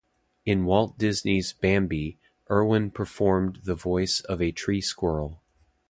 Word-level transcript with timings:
In 0.47 0.65
Walt 0.65 0.97
Disney's 0.97 1.53
"Bambi", 1.53 2.17
Erwin 2.49 2.89
performed 2.89 3.57
the 3.65 3.75
voice 3.75 4.19
of 4.21 4.41
a 4.41 4.51
tree 4.51 4.81
squirrel. 4.81 5.43